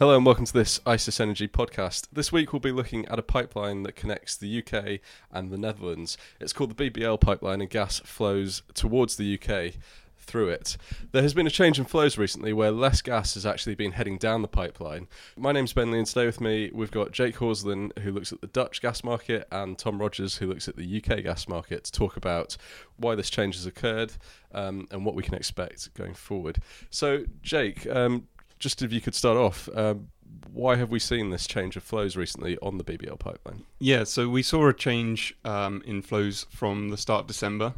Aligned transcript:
Hello 0.00 0.16
and 0.16 0.26
welcome 0.26 0.44
to 0.44 0.52
this 0.52 0.80
ICIS 0.80 1.20
Energy 1.20 1.46
podcast. 1.46 2.08
This 2.12 2.32
week 2.32 2.52
we'll 2.52 2.58
be 2.58 2.72
looking 2.72 3.06
at 3.06 3.20
a 3.20 3.22
pipeline 3.22 3.84
that 3.84 3.94
connects 3.94 4.36
the 4.36 4.58
UK 4.58 4.98
and 5.30 5.52
the 5.52 5.56
Netherlands. 5.56 6.18
It's 6.40 6.52
called 6.52 6.76
the 6.76 6.90
BBL 6.90 7.20
pipeline 7.20 7.60
and 7.60 7.70
gas 7.70 8.00
flows 8.00 8.64
towards 8.74 9.14
the 9.14 9.38
UK 9.38 9.74
through 10.18 10.48
it. 10.48 10.76
There 11.12 11.22
has 11.22 11.32
been 11.32 11.46
a 11.46 11.50
change 11.50 11.78
in 11.78 11.84
flows 11.84 12.18
recently 12.18 12.52
where 12.52 12.72
less 12.72 13.02
gas 13.02 13.34
has 13.34 13.46
actually 13.46 13.76
been 13.76 13.92
heading 13.92 14.18
down 14.18 14.42
the 14.42 14.48
pipeline. 14.48 15.06
My 15.36 15.52
name's 15.52 15.72
Ben 15.72 15.92
Lee 15.92 15.98
and 15.98 16.06
today 16.08 16.26
with 16.26 16.40
me 16.40 16.72
we've 16.74 16.90
got 16.90 17.12
Jake 17.12 17.36
Horslin 17.36 17.92
who 18.00 18.10
looks 18.10 18.32
at 18.32 18.40
the 18.40 18.48
Dutch 18.48 18.82
gas 18.82 19.04
market 19.04 19.46
and 19.52 19.78
Tom 19.78 20.00
Rogers 20.00 20.38
who 20.38 20.48
looks 20.48 20.66
at 20.66 20.74
the 20.74 20.96
UK 20.96 21.22
gas 21.22 21.46
market 21.46 21.84
to 21.84 21.92
talk 21.92 22.16
about 22.16 22.56
why 22.96 23.14
this 23.14 23.30
change 23.30 23.54
has 23.54 23.66
occurred 23.66 24.12
um, 24.52 24.88
and 24.90 25.04
what 25.04 25.14
we 25.14 25.22
can 25.22 25.34
expect 25.34 25.94
going 25.94 26.14
forward. 26.14 26.58
So 26.90 27.26
Jake, 27.42 27.86
um, 27.86 28.26
just 28.58 28.82
if 28.82 28.92
you 28.92 29.00
could 29.00 29.14
start 29.14 29.36
off, 29.36 29.68
um, 29.74 30.08
why 30.52 30.76
have 30.76 30.90
we 30.90 30.98
seen 30.98 31.30
this 31.30 31.46
change 31.46 31.76
of 31.76 31.82
flows 31.82 32.16
recently 32.16 32.56
on 32.58 32.78
the 32.78 32.84
BBL 32.84 33.18
pipeline? 33.18 33.64
Yeah, 33.78 34.04
so 34.04 34.28
we 34.28 34.42
saw 34.42 34.68
a 34.68 34.72
change 34.72 35.36
um, 35.44 35.82
in 35.84 36.02
flows 36.02 36.46
from 36.50 36.90
the 36.90 36.96
start 36.96 37.22
of 37.22 37.26
December. 37.26 37.74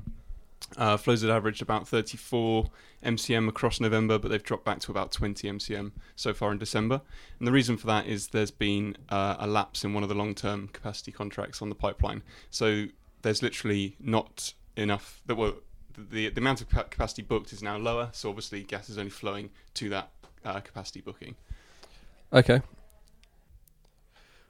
Uh, 0.76 0.96
flows 0.96 1.22
had 1.22 1.30
averaged 1.30 1.62
about 1.62 1.86
34 1.86 2.68
MCM 3.04 3.48
across 3.48 3.80
November, 3.80 4.18
but 4.18 4.30
they've 4.30 4.42
dropped 4.42 4.64
back 4.64 4.80
to 4.80 4.90
about 4.90 5.12
20 5.12 5.48
MCM 5.48 5.92
so 6.16 6.34
far 6.34 6.50
in 6.50 6.58
December. 6.58 7.00
And 7.38 7.46
the 7.46 7.52
reason 7.52 7.76
for 7.76 7.86
that 7.86 8.06
is 8.06 8.28
there's 8.28 8.50
been 8.50 8.96
uh, 9.08 9.36
a 9.38 9.46
lapse 9.46 9.84
in 9.84 9.94
one 9.94 10.02
of 10.02 10.08
the 10.08 10.14
long 10.14 10.34
term 10.34 10.68
capacity 10.68 11.12
contracts 11.12 11.62
on 11.62 11.68
the 11.68 11.74
pipeline. 11.74 12.22
So 12.50 12.86
there's 13.22 13.42
literally 13.42 13.96
not 14.00 14.54
enough 14.76 15.22
that 15.26 15.36
were. 15.36 15.54
The, 15.98 16.28
the 16.28 16.40
amount 16.42 16.60
of 16.60 16.68
capacity 16.68 17.22
booked 17.22 17.54
is 17.54 17.62
now 17.62 17.78
lower, 17.78 18.10
so 18.12 18.28
obviously 18.28 18.62
gas 18.62 18.90
is 18.90 18.98
only 18.98 19.08
flowing 19.08 19.48
to 19.74 19.88
that 19.88 20.10
uh, 20.46 20.60
capacity 20.60 21.00
booking. 21.00 21.34
Okay. 22.32 22.62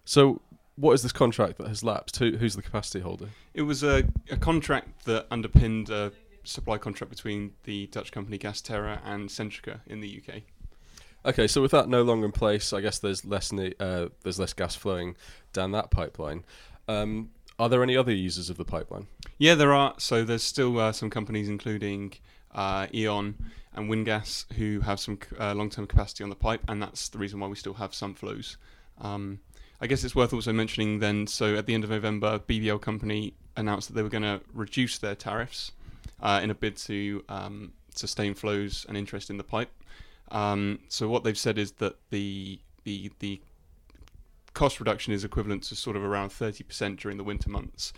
So, 0.04 0.40
what 0.76 0.92
is 0.92 1.02
this 1.02 1.12
contract 1.12 1.58
that 1.58 1.68
has 1.68 1.82
lapsed? 1.82 2.18
Who, 2.18 2.36
who's 2.36 2.54
the 2.54 2.62
capacity 2.62 3.00
holder? 3.00 3.28
It 3.54 3.62
was 3.62 3.82
a, 3.82 4.04
a 4.30 4.36
contract 4.36 5.06
that 5.06 5.26
underpinned 5.30 5.90
a 5.90 6.12
supply 6.44 6.78
contract 6.78 7.10
between 7.10 7.52
the 7.64 7.86
Dutch 7.88 8.12
company 8.12 8.38
GasTerra 8.38 9.00
and 9.04 9.28
Centrica 9.28 9.80
in 9.86 10.00
the 10.00 10.22
UK. 10.22 10.42
Okay, 11.24 11.48
so 11.48 11.60
with 11.60 11.72
that 11.72 11.88
no 11.88 12.02
longer 12.02 12.26
in 12.26 12.32
place, 12.32 12.72
I 12.72 12.80
guess 12.80 13.00
there's 13.00 13.24
less 13.24 13.50
ne- 13.52 13.74
uh, 13.80 14.08
there's 14.22 14.38
less 14.38 14.52
gas 14.52 14.76
flowing 14.76 15.16
down 15.52 15.72
that 15.72 15.90
pipeline. 15.90 16.44
Um, 16.86 17.30
are 17.58 17.68
there 17.68 17.82
any 17.82 17.96
other 17.96 18.12
users 18.12 18.48
of 18.48 18.58
the 18.58 18.64
pipeline? 18.64 19.08
Yeah, 19.38 19.54
there 19.56 19.72
are. 19.72 19.94
So 19.98 20.24
there's 20.24 20.44
still 20.44 20.78
uh, 20.78 20.92
some 20.92 21.10
companies, 21.10 21.48
including 21.48 22.12
uh, 22.54 22.86
E.ON 22.94 23.34
and 23.76 23.90
Wingas, 23.90 24.50
who 24.54 24.80
have 24.80 24.98
some 24.98 25.18
uh, 25.38 25.54
long-term 25.54 25.86
capacity 25.86 26.24
on 26.24 26.30
the 26.30 26.36
pipe, 26.36 26.62
and 26.68 26.82
that's 26.82 27.08
the 27.08 27.18
reason 27.18 27.40
why 27.40 27.46
we 27.46 27.56
still 27.56 27.74
have 27.74 27.94
some 27.94 28.14
flows. 28.14 28.56
Um, 29.00 29.40
I 29.80 29.86
guess 29.86 30.02
it's 30.04 30.14
worth 30.14 30.32
also 30.32 30.52
mentioning 30.52 31.00
then. 31.00 31.26
So 31.26 31.56
at 31.56 31.66
the 31.66 31.74
end 31.74 31.84
of 31.84 31.90
November, 31.90 32.38
BBL 32.38 32.80
company 32.80 33.34
announced 33.56 33.88
that 33.88 33.94
they 33.94 34.02
were 34.02 34.08
going 34.08 34.22
to 34.22 34.40
reduce 34.54 34.98
their 34.98 35.14
tariffs 35.14 35.72
uh, 36.22 36.40
in 36.42 36.50
a 36.50 36.54
bid 36.54 36.76
to 36.78 37.22
um, 37.28 37.72
sustain 37.94 38.34
flows 38.34 38.86
and 38.88 38.96
interest 38.96 39.28
in 39.28 39.36
the 39.36 39.44
pipe. 39.44 39.70
Um, 40.30 40.80
so 40.88 41.08
what 41.08 41.24
they've 41.24 41.38
said 41.38 41.58
is 41.58 41.72
that 41.72 41.96
the 42.10 42.58
the 42.84 43.12
the 43.20 43.40
cost 44.54 44.80
reduction 44.80 45.12
is 45.12 45.22
equivalent 45.22 45.62
to 45.64 45.76
sort 45.76 45.96
of 45.96 46.02
around 46.02 46.30
30% 46.30 46.96
during 46.96 47.18
the 47.18 47.24
winter 47.24 47.50
months. 47.50 47.92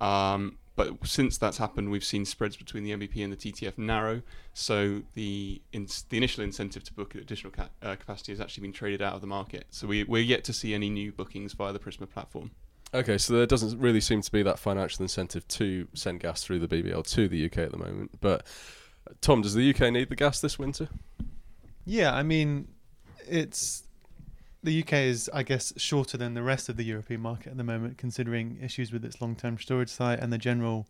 Um, 0.00 0.58
but 0.80 1.06
since 1.06 1.36
that's 1.36 1.58
happened, 1.58 1.90
we've 1.90 2.04
seen 2.04 2.24
spreads 2.24 2.56
between 2.56 2.84
the 2.84 2.92
NBP 2.92 3.22
and 3.22 3.32
the 3.32 3.36
TTF 3.36 3.76
narrow. 3.76 4.22
So 4.54 5.02
the 5.14 5.60
in, 5.72 5.86
the 6.08 6.16
initial 6.16 6.42
incentive 6.42 6.84
to 6.84 6.94
book 6.94 7.14
additional 7.14 7.52
ca- 7.52 7.68
uh, 7.82 7.96
capacity 7.96 8.32
has 8.32 8.40
actually 8.40 8.62
been 8.62 8.72
traded 8.72 9.02
out 9.02 9.14
of 9.14 9.20
the 9.20 9.26
market. 9.26 9.66
So 9.70 9.86
we, 9.86 10.04
we're 10.04 10.22
yet 10.22 10.42
to 10.44 10.52
see 10.52 10.72
any 10.72 10.88
new 10.88 11.12
bookings 11.12 11.52
via 11.52 11.72
the 11.72 11.78
Prisma 11.78 12.08
platform. 12.08 12.52
Okay, 12.94 13.18
so 13.18 13.34
there 13.34 13.46
doesn't 13.46 13.78
really 13.78 14.00
seem 14.00 14.22
to 14.22 14.32
be 14.32 14.42
that 14.42 14.58
financial 14.58 15.02
incentive 15.02 15.46
to 15.48 15.86
send 15.94 16.20
gas 16.20 16.42
through 16.42 16.60
the 16.60 16.68
BBL 16.68 17.06
to 17.08 17.28
the 17.28 17.44
UK 17.44 17.58
at 17.58 17.72
the 17.72 17.78
moment. 17.78 18.18
But 18.20 18.46
Tom, 19.20 19.42
does 19.42 19.54
the 19.54 19.68
UK 19.70 19.92
need 19.92 20.08
the 20.08 20.16
gas 20.16 20.40
this 20.40 20.58
winter? 20.58 20.88
Yeah, 21.84 22.14
I 22.14 22.22
mean, 22.22 22.68
it's 23.28 23.84
the 24.62 24.82
UK 24.82 24.92
is, 24.92 25.30
I 25.32 25.42
guess, 25.42 25.72
shorter 25.76 26.16
than 26.16 26.34
the 26.34 26.42
rest 26.42 26.68
of 26.68 26.76
the 26.76 26.84
European 26.84 27.20
market 27.20 27.50
at 27.50 27.56
the 27.56 27.64
moment, 27.64 27.98
considering 27.98 28.58
issues 28.62 28.92
with 28.92 29.04
its 29.04 29.20
long-term 29.20 29.58
storage 29.58 29.88
site 29.88 30.20
and 30.20 30.32
the 30.32 30.38
general 30.38 30.86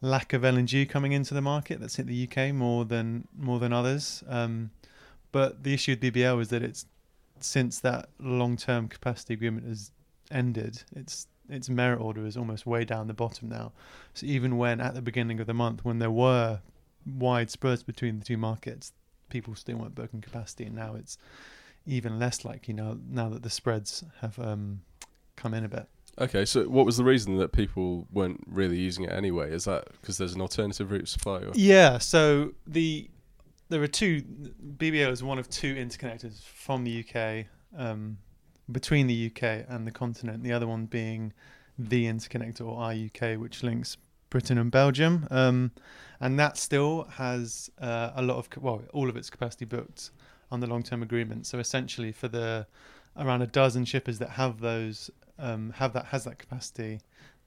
lack 0.00 0.32
of 0.32 0.42
LNG 0.42 0.88
coming 0.88 1.12
into 1.12 1.32
the 1.32 1.40
market 1.40 1.80
that's 1.80 1.96
hit 1.96 2.06
the 2.06 2.28
UK 2.28 2.54
more 2.54 2.84
than 2.84 3.26
more 3.36 3.58
than 3.58 3.72
others. 3.72 4.22
Um, 4.28 4.70
but 5.32 5.64
the 5.64 5.72
issue 5.72 5.92
with 5.92 6.00
BBL 6.00 6.40
is 6.42 6.48
that 6.48 6.62
it's 6.62 6.86
since 7.40 7.80
that 7.80 8.08
long-term 8.20 8.88
capacity 8.88 9.34
agreement 9.34 9.66
has 9.66 9.90
ended, 10.30 10.82
its 10.94 11.26
its 11.48 11.68
merit 11.68 12.00
order 12.00 12.26
is 12.26 12.36
almost 12.36 12.66
way 12.66 12.84
down 12.84 13.06
the 13.06 13.14
bottom 13.14 13.48
now. 13.48 13.72
So 14.14 14.26
even 14.26 14.56
when 14.56 14.80
at 14.80 14.94
the 14.94 15.02
beginning 15.02 15.40
of 15.40 15.46
the 15.46 15.54
month, 15.54 15.84
when 15.84 15.98
there 15.98 16.10
were 16.10 16.60
wide 17.06 17.50
spreads 17.50 17.82
between 17.82 18.18
the 18.18 18.24
two 18.24 18.38
markets, 18.38 18.92
people 19.28 19.54
still 19.54 19.76
weren't 19.76 19.94
booking 19.94 20.20
capacity, 20.20 20.64
and 20.64 20.74
now 20.74 20.94
it's 20.94 21.18
even 21.86 22.18
less 22.18 22.44
likely 22.44 22.74
now 22.74 22.96
now 23.08 23.28
that 23.28 23.42
the 23.42 23.50
spreads 23.50 24.04
have 24.20 24.38
um, 24.38 24.80
come 25.36 25.54
in 25.54 25.64
a 25.64 25.68
bit. 25.68 25.88
Okay, 26.18 26.44
so 26.44 26.64
what 26.68 26.86
was 26.86 26.96
the 26.96 27.04
reason 27.04 27.38
that 27.38 27.52
people 27.52 28.06
weren't 28.12 28.40
really 28.46 28.76
using 28.76 29.04
it 29.04 29.12
anyway? 29.12 29.50
Is 29.50 29.64
that 29.64 29.88
because 30.00 30.16
there's 30.16 30.34
an 30.34 30.40
alternative 30.40 30.90
route 30.90 31.08
supply? 31.08 31.38
Or? 31.38 31.50
Yeah, 31.54 31.98
so 31.98 32.52
the 32.66 33.10
there 33.68 33.82
are 33.82 33.88
two. 33.88 34.22
BBL 34.76 35.10
is 35.10 35.22
one 35.22 35.38
of 35.38 35.48
two 35.48 35.74
interconnectors 35.74 36.42
from 36.42 36.84
the 36.84 37.04
UK 37.04 37.46
um, 37.76 38.18
between 38.70 39.08
the 39.08 39.26
UK 39.26 39.66
and 39.68 39.86
the 39.86 39.90
continent. 39.90 40.44
The 40.44 40.52
other 40.52 40.68
one 40.68 40.86
being 40.86 41.32
the 41.78 42.06
interconnector 42.06 42.60
or 42.60 42.78
IUK, 42.78 43.38
which 43.40 43.64
links 43.64 43.96
Britain 44.30 44.58
and 44.58 44.70
Belgium, 44.70 45.26
um, 45.32 45.72
and 46.20 46.38
that 46.38 46.56
still 46.56 47.04
has 47.04 47.70
uh, 47.80 48.12
a 48.14 48.22
lot 48.22 48.36
of 48.36 48.48
well, 48.62 48.82
all 48.92 49.08
of 49.08 49.16
its 49.16 49.30
capacity 49.30 49.64
booked 49.64 50.10
on 50.54 50.60
the 50.60 50.66
long-term 50.66 51.02
agreement. 51.02 51.46
So 51.46 51.58
essentially, 51.58 52.12
for 52.12 52.28
the 52.28 52.66
around 53.16 53.42
a 53.42 53.46
dozen 53.46 53.84
shippers 53.84 54.18
that 54.18 54.30
have 54.30 54.60
those 54.60 55.10
um, 55.38 55.70
have 55.76 55.92
that 55.92 56.06
has 56.06 56.24
that 56.24 56.38
capacity, 56.38 57.00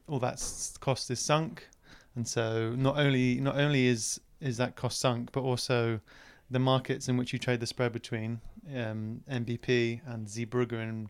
all 0.08 0.20
that 0.20 0.44
cost 0.80 1.10
is 1.10 1.20
sunk, 1.20 1.68
and 2.16 2.28
so 2.28 2.74
not 2.76 2.98
only 2.98 3.40
not 3.40 3.58
only 3.58 3.88
is 3.88 4.20
is 4.40 4.58
that 4.58 4.76
cost 4.76 5.00
sunk, 5.00 5.32
but 5.32 5.42
also 5.42 6.00
the 6.52 6.60
markets 6.60 7.10
in 7.10 7.18
which 7.18 7.34
you 7.34 7.40
trade 7.40 7.60
the 7.60 7.66
spread 7.66 7.92
between 7.92 8.40
um, 8.76 9.22
NBP 9.30 10.02
and 10.06 10.28
Zeebrugge 10.28 10.74
in 10.74 11.10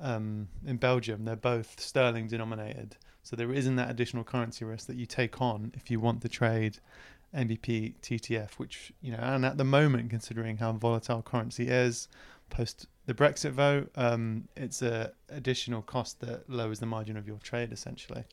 um, 0.00 0.48
in 0.66 0.76
Belgium, 0.76 1.24
they're 1.24 1.36
both 1.36 1.78
sterling 1.80 2.26
denominated. 2.26 2.96
So 3.22 3.36
there 3.36 3.52
isn't 3.52 3.76
that 3.76 3.90
additional 3.90 4.24
currency 4.24 4.64
risk 4.64 4.86
that 4.86 4.96
you 4.96 5.06
take 5.06 5.40
on 5.40 5.72
if 5.74 5.90
you 5.90 6.00
want 6.00 6.22
to 6.22 6.28
trade 6.28 6.78
NBP 7.34 7.94
TTF, 8.02 8.52
which 8.54 8.92
you 9.00 9.12
know, 9.12 9.18
and 9.18 9.44
at 9.44 9.56
the 9.56 9.64
moment, 9.64 10.10
considering 10.10 10.56
how 10.56 10.72
volatile 10.72 11.22
currency 11.22 11.68
is 11.68 12.08
post 12.48 12.86
the 13.06 13.14
Brexit 13.14 13.52
vote, 13.52 13.90
um, 13.96 14.48
it's 14.56 14.82
a 14.82 15.12
additional 15.28 15.82
cost 15.82 16.20
that 16.20 16.48
lowers 16.48 16.80
the 16.80 16.86
margin 16.86 17.16
of 17.16 17.26
your 17.26 17.38
trade 17.38 17.72
essentially. 17.72 18.24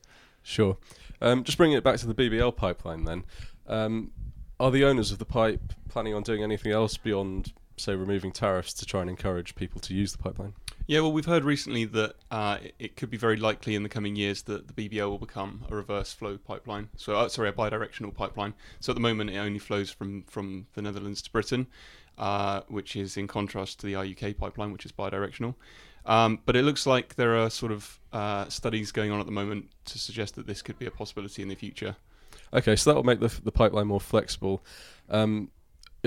Sure. 0.42 0.76
Um, 1.20 1.44
just 1.44 1.58
bringing 1.58 1.76
it 1.76 1.84
back 1.84 1.96
to 1.98 2.06
the 2.06 2.14
BBL 2.14 2.56
pipeline, 2.56 3.04
then, 3.04 3.24
um, 3.66 4.12
are 4.60 4.70
the 4.70 4.84
owners 4.84 5.12
of 5.12 5.18
the 5.18 5.24
pipe 5.24 5.72
planning 5.88 6.14
on 6.14 6.22
doing 6.22 6.42
anything 6.42 6.72
else 6.72 6.96
beyond, 6.96 7.52
say, 7.76 7.94
removing 7.94 8.32
tariffs 8.32 8.72
to 8.74 8.86
try 8.86 9.00
and 9.00 9.10
encourage 9.10 9.54
people 9.54 9.80
to 9.80 9.94
use 9.94 10.12
the 10.12 10.18
pipeline? 10.18 10.54
Yeah, 10.88 11.00
well, 11.00 11.12
we've 11.12 11.26
heard 11.26 11.44
recently 11.44 11.84
that 11.84 12.14
uh, 12.30 12.56
it 12.78 12.96
could 12.96 13.10
be 13.10 13.18
very 13.18 13.36
likely 13.36 13.74
in 13.74 13.82
the 13.82 13.90
coming 13.90 14.16
years 14.16 14.40
that 14.44 14.74
the 14.74 14.88
BBL 14.88 15.06
will 15.06 15.18
become 15.18 15.66
a 15.70 15.76
reverse 15.76 16.14
flow 16.14 16.38
pipeline. 16.38 16.88
So, 16.96 17.14
uh, 17.14 17.28
sorry, 17.28 17.50
a 17.50 17.52
bidirectional 17.52 18.14
pipeline. 18.14 18.54
So 18.80 18.92
at 18.92 18.94
the 18.94 19.02
moment, 19.02 19.28
it 19.28 19.36
only 19.36 19.58
flows 19.58 19.90
from 19.90 20.22
from 20.22 20.66
the 20.72 20.80
Netherlands 20.80 21.20
to 21.20 21.30
Britain, 21.30 21.66
uh, 22.16 22.62
which 22.68 22.96
is 22.96 23.18
in 23.18 23.26
contrast 23.26 23.80
to 23.80 23.86
the 23.86 23.92
IUK 23.92 24.38
pipeline, 24.38 24.72
which 24.72 24.86
is 24.86 24.92
bidirectional. 24.92 25.56
Um, 26.06 26.38
but 26.46 26.56
it 26.56 26.62
looks 26.62 26.86
like 26.86 27.16
there 27.16 27.36
are 27.36 27.50
sort 27.50 27.72
of 27.72 28.00
uh, 28.14 28.48
studies 28.48 28.90
going 28.90 29.10
on 29.10 29.20
at 29.20 29.26
the 29.26 29.32
moment 29.32 29.68
to 29.84 29.98
suggest 29.98 30.36
that 30.36 30.46
this 30.46 30.62
could 30.62 30.78
be 30.78 30.86
a 30.86 30.90
possibility 30.90 31.42
in 31.42 31.48
the 31.48 31.54
future. 31.54 31.96
Okay, 32.54 32.76
so 32.76 32.88
that 32.88 32.96
will 32.96 33.04
make 33.04 33.20
the, 33.20 33.40
the 33.44 33.52
pipeline 33.52 33.88
more 33.88 34.00
flexible. 34.00 34.64
Um, 35.10 35.50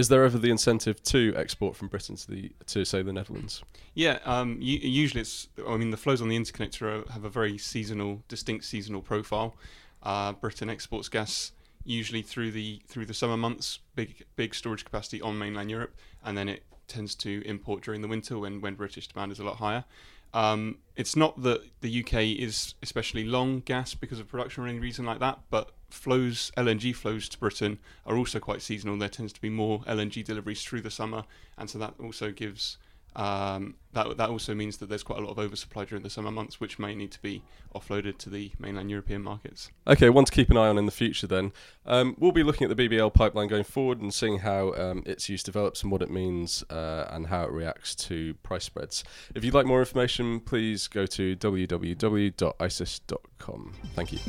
is 0.02 0.08
there 0.10 0.26
ever 0.26 0.40
the 0.40 0.50
incentive 0.50 1.02
to 1.04 1.32
export 1.38 1.76
from 1.76 1.88
Britain 1.88 2.16
to 2.16 2.28
the 2.28 2.52
to 2.66 2.84
say 2.84 3.04
the 3.04 3.14
Netherlands? 3.14 3.64
Yeah, 3.94 4.18
um, 4.26 4.58
usually 4.60 5.22
it's. 5.22 5.48
I 5.68 5.78
mean, 5.78 5.92
the 5.92 5.98
flows 5.98 6.22
on 6.22 6.28
the 6.28 6.36
interconnector 6.36 7.08
have 7.12 7.24
a 7.24 7.30
very 7.30 7.58
seasonal, 7.60 8.24
distinct 8.28 8.66
seasonal 8.66 9.02
profile. 9.02 9.56
Uh, 10.02 10.34
Britain 10.34 10.70
exports 10.70 11.08
gas 11.08 11.52
usually 11.84 12.24
through 12.24 12.52
the 12.52 12.82
through 12.88 13.06
the 13.06 13.14
summer 13.14 13.38
months, 13.38 13.80
big 13.96 14.26
big 14.36 14.56
storage 14.56 14.84
capacity 14.84 15.22
on 15.22 15.38
mainland 15.38 15.70
Europe, 15.70 15.94
and 16.26 16.36
then 16.36 16.50
it 16.50 16.64
tends 16.92 17.16
to 17.16 17.42
import 17.46 17.84
during 17.84 18.02
the 18.02 18.08
winter 18.08 18.38
when 18.38 18.62
when 18.62 18.76
British 18.76 19.08
demand 19.08 19.32
is 19.32 19.40
a 19.40 19.44
lot 19.44 19.58
higher. 19.58 19.86
Um, 20.34 20.78
it's 20.96 21.16
not 21.16 21.42
that 21.44 21.62
the 21.82 22.04
UK 22.04 22.40
is 22.40 22.76
especially 22.82 23.26
long 23.26 23.62
gas 23.62 23.94
because 23.94 24.20
of 24.20 24.30
production 24.30 24.64
or 24.64 24.68
any 24.68 24.80
reason 24.80 25.06
like 25.06 25.20
that, 25.20 25.40
but 25.50 25.72
flows, 25.90 26.52
LNG 26.56 26.96
flows 26.96 27.28
to 27.30 27.38
Britain 27.38 27.80
are 28.06 28.16
also 28.16 28.40
quite 28.40 28.62
seasonal. 28.62 28.98
There 28.98 29.10
tends 29.10 29.34
to 29.34 29.42
be 29.42 29.50
more 29.50 29.80
LNG 29.82 30.24
deliveries 30.24 30.64
through 30.64 30.82
the 30.82 30.92
summer, 30.92 31.24
and 31.58 31.70
so 31.70 31.80
that 31.80 31.96
also 32.02 32.32
gives 32.32 32.78
um, 33.16 33.76
that 33.94 34.18
that 34.18 34.30
also 34.30 34.56
means 34.56 34.78
that 34.78 34.88
there's 34.88 35.04
quite 35.04 35.20
a 35.20 35.22
lot 35.22 35.32
of 35.32 35.40
oversupply 35.40 35.86
during 35.86 36.04
the 36.04 36.10
summer 36.10 36.32
months, 36.32 36.62
which 36.62 36.80
may 36.80 36.96
need 36.96 37.12
to 37.12 37.22
be 37.22 37.44
offloaded 37.76 38.18
to 38.20 38.30
the 38.30 38.52
mainland 38.58 38.90
European 38.90 39.22
markets. 39.22 39.70
Okay, 39.86 40.10
one 40.10 40.24
to 40.26 40.32
keep 40.32 40.50
an 40.50 40.56
eye 40.58 40.70
on 40.70 40.78
in 40.78 40.86
the 40.86 40.92
future 40.92 41.28
then. 41.28 41.52
Um, 41.86 42.16
we'll 42.18 42.32
be 42.32 42.44
looking 42.44 42.70
at 42.70 42.76
the 42.76 42.90
BBL 42.90 43.14
pipeline 43.14 43.50
going 43.50 43.66
forward 43.66 44.00
and 44.02 44.14
seeing 44.14 44.40
how 44.40 44.74
um, 44.74 45.04
its 45.06 45.28
use 45.30 45.44
develops 45.44 45.84
and 45.84 45.92
what 45.92 46.02
it 46.02 46.10
means 46.10 46.64
uh, 46.70 47.08
and 47.10 47.28
how 47.28 47.44
it 47.44 47.52
reacts 47.52 47.94
to 47.96 48.34
price 48.36 48.64
spreads. 48.64 49.04
If 49.36 49.44
you'd 49.44 49.54
like 49.54 49.66
more 49.66 49.80
information, 49.80 50.40
please 50.40 50.88
go 50.88 51.06
to 51.08 51.36
www.icis.com. 51.36 51.74
Thank 53.96 54.14
you. 54.14 54.20